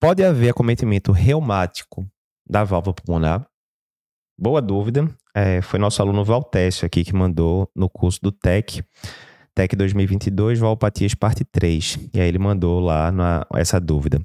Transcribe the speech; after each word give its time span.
Pode 0.00 0.22
haver 0.22 0.50
acometimento 0.50 1.10
reumático 1.10 2.06
da 2.48 2.64
válvula 2.64 2.94
pulmonar? 2.94 3.46
Boa 4.38 4.60
dúvida. 4.60 5.08
É, 5.34 5.62
foi 5.62 5.78
nosso 5.78 6.02
aluno 6.02 6.22
Valtécio 6.22 6.84
aqui 6.84 7.02
que 7.02 7.14
mandou 7.14 7.70
no 7.74 7.88
curso 7.88 8.20
do 8.22 8.30
TEC, 8.30 8.84
TEC 9.54 9.74
2022, 9.74 10.58
Valpatias 10.58 11.14
parte 11.14 11.44
3. 11.44 12.10
E 12.12 12.20
aí 12.20 12.28
ele 12.28 12.38
mandou 12.38 12.78
lá 12.78 13.10
na, 13.10 13.46
essa 13.54 13.80
dúvida. 13.80 14.20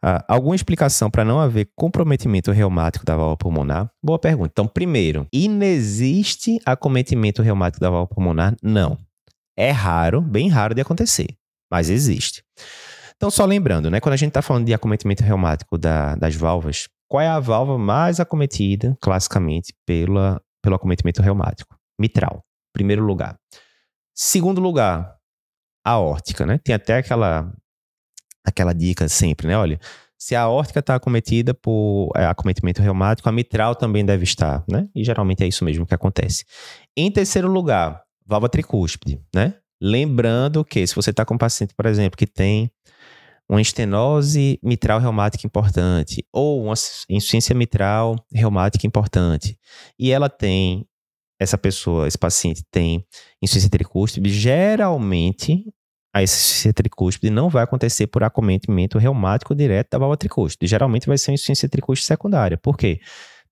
Ah, 0.00 0.24
alguma 0.28 0.54
explicação 0.54 1.10
para 1.10 1.24
não 1.24 1.40
haver 1.40 1.70
comprometimento 1.74 2.52
reumático 2.52 3.04
da 3.04 3.16
válvula 3.16 3.36
pulmonar? 3.36 3.90
Boa 4.00 4.20
pergunta. 4.20 4.50
Então, 4.52 4.68
primeiro, 4.68 5.26
inexiste 5.32 6.60
acometimento 6.64 7.42
reumático 7.42 7.80
da 7.80 7.90
válvula 7.90 8.14
pulmonar? 8.14 8.56
Não. 8.62 8.96
É 9.56 9.72
raro, 9.72 10.20
bem 10.20 10.48
raro 10.48 10.72
de 10.72 10.82
acontecer, 10.82 11.26
mas 11.68 11.90
existe. 11.90 12.44
Então, 13.16 13.30
só 13.30 13.44
lembrando, 13.44 13.90
né, 13.90 13.98
quando 13.98 14.12
a 14.12 14.16
gente 14.16 14.28
está 14.28 14.42
falando 14.42 14.66
de 14.66 14.74
acometimento 14.74 15.24
reumático 15.24 15.78
da, 15.78 16.14
das 16.16 16.34
válvulas, 16.34 16.86
qual 17.08 17.20
é 17.20 17.28
a 17.28 17.40
válvula 17.40 17.78
mais 17.78 18.20
acometida, 18.20 18.96
classicamente, 19.00 19.74
pela, 19.86 20.40
pelo 20.62 20.76
acometimento 20.76 21.22
reumático? 21.22 21.74
Mitral, 21.98 22.44
primeiro 22.74 23.02
lugar. 23.04 23.38
Segundo 24.14 24.60
lugar, 24.60 25.16
aórtica, 25.84 26.44
né? 26.44 26.58
Tem 26.58 26.74
até 26.74 26.98
aquela, 26.98 27.52
aquela 28.44 28.72
dica 28.72 29.08
sempre, 29.08 29.46
né? 29.46 29.56
Olha, 29.56 29.78
se 30.18 30.34
a 30.34 30.42
aórtica 30.42 30.80
está 30.80 30.94
acometida 30.94 31.54
por 31.54 32.10
é, 32.16 32.26
acometimento 32.26 32.82
reumático, 32.82 33.28
a 33.28 33.32
mitral 33.32 33.74
também 33.74 34.04
deve 34.04 34.24
estar, 34.24 34.64
né? 34.68 34.88
E 34.94 35.04
geralmente 35.04 35.44
é 35.44 35.46
isso 35.46 35.64
mesmo 35.64 35.86
que 35.86 35.94
acontece. 35.94 36.44
Em 36.96 37.10
terceiro 37.10 37.48
lugar, 37.48 38.02
válvula 38.26 38.48
tricúspide, 38.48 39.20
né? 39.34 39.54
Lembrando 39.80 40.64
que 40.64 40.86
se 40.86 40.94
você 40.94 41.10
está 41.10 41.24
com 41.24 41.34
um 41.34 41.38
paciente, 41.38 41.74
por 41.74 41.86
exemplo, 41.86 42.16
que 42.16 42.26
tem 42.26 42.70
uma 43.48 43.60
estenose 43.60 44.58
mitral 44.62 44.98
reumática 44.98 45.46
importante 45.46 46.26
ou 46.32 46.64
uma 46.64 46.74
insuficiência 47.08 47.54
mitral 47.54 48.16
reumática 48.32 48.86
importante 48.86 49.58
e 49.98 50.10
ela 50.10 50.28
tem 50.28 50.86
essa 51.38 51.58
pessoa, 51.58 52.08
esse 52.08 52.18
paciente 52.18 52.64
tem 52.70 53.04
insuficiência 53.42 53.70
tricúspide, 53.70 54.30
geralmente 54.30 55.64
a 56.14 56.22
insuficiência 56.22 56.72
tricúspide 56.72 57.30
não 57.30 57.50
vai 57.50 57.62
acontecer 57.62 58.06
por 58.06 58.24
acometimento 58.24 58.96
reumático 58.96 59.54
direto 59.54 59.90
da 59.90 59.98
válvula 59.98 60.16
tricúspide. 60.16 60.66
Geralmente 60.66 61.06
vai 61.06 61.18
ser 61.18 61.30
uma 61.30 61.34
insuficiência 61.34 61.68
tricúspide 61.68 62.06
secundária. 62.06 62.56
Por 62.56 62.74
quê? 62.74 63.00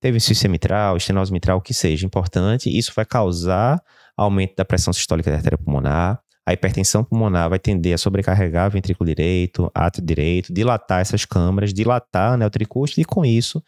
Teve 0.01 0.17
insuficiência 0.17 0.48
mitral, 0.48 0.97
estenose 0.97 1.31
mitral, 1.31 1.58
o 1.58 1.61
que 1.61 1.75
seja 1.75 2.06
importante, 2.06 2.75
isso 2.75 2.91
vai 2.97 3.05
causar 3.05 3.83
aumento 4.17 4.55
da 4.56 4.64
pressão 4.64 4.95
sistólica 4.95 5.31
da 5.31 5.36
artéria 5.36 5.58
pulmonar, 5.58 6.20
a 6.47 6.53
hipertensão 6.53 7.03
pulmonar 7.03 7.48
vai 7.48 7.59
tender 7.59 7.95
a 7.95 7.98
sobrecarregar 7.98 8.69
o 8.69 8.70
ventrículo 8.70 9.06
direito, 9.09 9.70
átrio 9.75 10.05
direito, 10.05 10.53
dilatar 10.53 11.01
essas 11.01 11.25
câmaras, 11.25 11.73
dilatar 11.73 12.34
a 12.34 12.36
neotricúspide 12.36 13.03
e 13.03 13.05
com 13.05 13.25
isso 13.25 13.62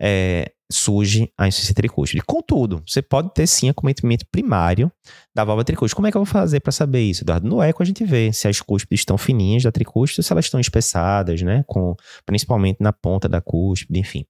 é, 0.00 0.52
surge 0.70 1.32
a 1.38 1.48
insuficiência 1.48 1.74
tricúspide. 1.74 2.22
Contudo, 2.26 2.82
você 2.86 3.00
pode 3.00 3.32
ter 3.32 3.46
sim 3.46 3.70
acometimento 3.70 4.26
primário 4.30 4.92
da 5.34 5.42
válvula 5.42 5.64
tricúspide. 5.64 5.96
Como 5.96 6.06
é 6.06 6.10
que 6.10 6.16
eu 6.16 6.24
vou 6.24 6.30
fazer 6.30 6.60
para 6.60 6.72
saber 6.72 7.00
isso, 7.00 7.24
Eduardo? 7.24 7.48
No 7.48 7.62
eco 7.62 7.82
a 7.82 7.86
gente 7.86 8.04
vê 8.04 8.30
se 8.32 8.46
as 8.46 8.60
cúspides 8.60 9.00
estão 9.00 9.16
fininhas 9.16 9.62
da 9.62 9.72
tricúspide, 9.72 10.22
se 10.22 10.32
elas 10.32 10.44
estão 10.44 10.60
espessadas, 10.60 11.40
né, 11.40 11.64
com, 11.66 11.96
principalmente 12.26 12.76
na 12.80 12.92
ponta 12.92 13.28
da 13.28 13.40
cúspide, 13.40 13.98
enfim. 13.98 14.26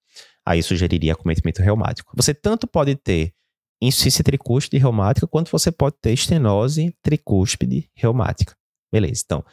Aí 0.47 0.63
sugeriria 0.63 1.13
acometimento 1.13 1.61
reumático. 1.61 2.13
Você 2.17 2.33
tanto 2.33 2.67
pode 2.67 2.95
ter 2.95 3.33
insuficiência 3.81 4.25
tricúspide 4.25 4.79
reumática, 4.79 5.27
quanto 5.27 5.51
você 5.51 5.71
pode 5.71 5.97
ter 6.01 6.13
estenose 6.13 6.95
tricúspide 7.03 7.89
reumática. 7.95 8.55
Beleza, 8.93 9.23
então, 9.25 9.45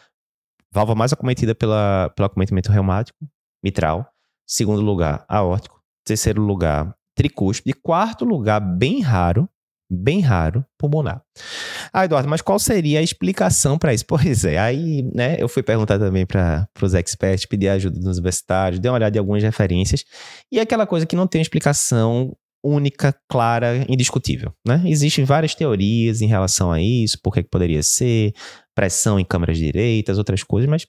válvula 0.72 0.98
mais 0.98 1.14
acometida 1.14 1.54
pela, 1.54 2.12
pelo 2.16 2.26
acometimento 2.26 2.72
reumático, 2.72 3.18
mitral. 3.64 4.08
Segundo 4.48 4.82
lugar, 4.82 5.26
aórtico. 5.28 5.82
Terceiro 6.06 6.42
lugar, 6.42 6.96
tricúspide. 7.16 7.74
Quarto 7.74 8.26
lugar, 8.26 8.60
bem 8.60 9.02
raro, 9.02 9.50
bem 9.90 10.20
raro, 10.20 10.66
pulmonar. 10.78 11.24
Ah, 11.92 12.06
Eduardo, 12.06 12.30
mas 12.30 12.42
qual 12.42 12.60
seria 12.60 13.00
a 13.00 13.04
explicação 13.04 13.78
para 13.78 13.94
isso? 13.94 14.06
Pois 14.08 14.44
é, 14.46 14.58
aí, 14.58 15.04
né, 15.14 15.36
eu 15.40 15.48
fui 15.48 15.64
perguntar 15.64 15.98
também 15.98 16.26
para 16.26 16.68
os 16.82 16.94
experts, 16.94 17.46
pedir 17.46 17.70
ajuda 17.70 17.98
dos 17.98 18.18
universitários, 18.18 18.80
dei 18.80 18.90
uma 18.90 18.96
olhada 18.96 19.18
em 19.18 19.20
algumas 19.20 19.42
referências, 19.42 20.04
e 20.52 20.60
aquela 20.60 20.86
coisa 20.86 21.06
que 21.06 21.16
não 21.16 21.28
tem 21.28 21.42
explicação 21.42 22.36
única, 22.66 23.16
clara, 23.30 23.86
indiscutível. 23.88 24.52
Né? 24.68 24.82
Existem 24.86 25.24
várias 25.24 25.54
teorias 25.54 26.22
em 26.22 26.28
relação 26.28 26.72
a 26.72 26.82
isso, 26.82 27.20
por 27.22 27.34
que 27.34 27.44
poderia 27.44 27.84
ser, 27.84 28.34
pressão 28.74 29.20
em 29.20 29.24
câmeras 29.24 29.58
direitas, 29.58 30.18
outras 30.18 30.44
coisas, 30.44 30.70
mas 30.70 30.88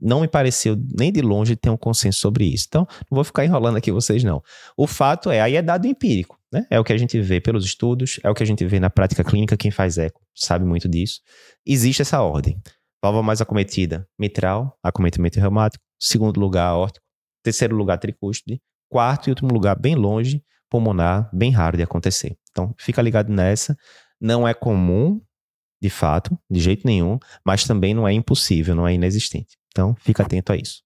não 0.00 0.20
me 0.20 0.28
pareceu 0.28 0.76
nem 0.96 1.10
de 1.10 1.20
longe 1.20 1.56
ter 1.56 1.68
um 1.68 1.76
consenso 1.76 2.20
sobre 2.20 2.44
isso. 2.44 2.66
Então, 2.68 2.86
não 3.10 3.16
vou 3.16 3.24
ficar 3.24 3.44
enrolando 3.44 3.76
aqui 3.76 3.90
vocês, 3.90 4.22
não. 4.22 4.40
O 4.76 4.86
fato 4.86 5.30
é, 5.30 5.40
aí 5.40 5.56
é 5.56 5.62
dado 5.62 5.86
empírico, 5.86 6.38
né? 6.52 6.66
É 6.70 6.78
o 6.78 6.84
que 6.84 6.92
a 6.92 6.96
gente 6.96 7.20
vê 7.20 7.40
pelos 7.40 7.64
estudos, 7.64 8.20
é 8.22 8.30
o 8.30 8.34
que 8.34 8.42
a 8.42 8.46
gente 8.46 8.64
vê 8.64 8.78
na 8.78 8.88
prática 8.88 9.24
clínica, 9.24 9.56
quem 9.56 9.70
faz 9.70 9.98
eco 9.98 10.20
sabe 10.34 10.64
muito 10.64 10.88
disso. 10.88 11.20
Existe 11.66 12.02
essa 12.02 12.22
ordem. 12.22 12.60
Válvula 13.02 13.22
mais 13.22 13.40
acometida, 13.40 14.06
mitral, 14.18 14.78
acometimento 14.82 15.40
reumático. 15.40 15.82
Segundo 15.98 16.38
lugar, 16.38 16.66
aórtico. 16.66 17.04
Terceiro 17.42 17.74
lugar, 17.74 17.98
tricúspide. 17.98 18.60
Quarto 18.90 19.28
e 19.28 19.30
último 19.30 19.52
lugar, 19.52 19.78
bem 19.78 19.94
longe, 19.94 20.42
pulmonar 20.70 21.28
bem 21.32 21.50
raro 21.50 21.76
de 21.76 21.82
acontecer. 21.82 22.36
Então, 22.50 22.74
fica 22.78 23.02
ligado 23.02 23.30
nessa. 23.30 23.76
Não 24.20 24.46
é 24.46 24.54
comum, 24.54 25.20
de 25.82 25.90
fato, 25.90 26.38
de 26.50 26.60
jeito 26.60 26.86
nenhum, 26.86 27.18
mas 27.44 27.64
também 27.64 27.92
não 27.92 28.06
é 28.06 28.12
impossível, 28.12 28.74
não 28.74 28.86
é 28.86 28.94
inexistente. 28.94 29.58
Então, 29.68 29.94
fica 29.96 30.22
atento 30.22 30.52
a 30.52 30.56
isso. 30.56 30.82